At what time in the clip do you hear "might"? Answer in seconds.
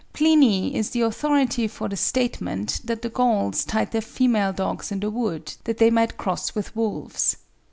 5.91-6.17